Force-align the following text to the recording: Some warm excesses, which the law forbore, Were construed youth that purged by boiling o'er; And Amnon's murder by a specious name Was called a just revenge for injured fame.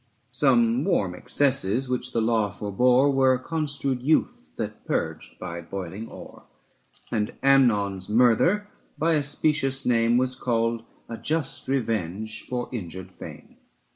Some 0.31 0.83
warm 0.83 1.13
excesses, 1.13 1.87
which 1.87 2.11
the 2.11 2.21
law 2.21 2.49
forbore, 2.51 3.11
Were 3.13 3.37
construed 3.37 4.01
youth 4.01 4.55
that 4.55 4.83
purged 4.87 5.37
by 5.37 5.61
boiling 5.61 6.09
o'er; 6.11 6.41
And 7.11 7.33
Amnon's 7.43 8.09
murder 8.09 8.67
by 8.97 9.13
a 9.13 9.21
specious 9.21 9.85
name 9.85 10.17
Was 10.17 10.33
called 10.33 10.81
a 11.07 11.17
just 11.19 11.67
revenge 11.67 12.47
for 12.49 12.67
injured 12.71 13.11
fame. 13.11 13.57